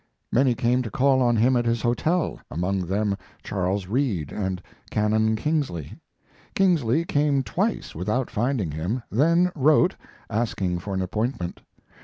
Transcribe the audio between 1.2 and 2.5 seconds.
on him at his hotel,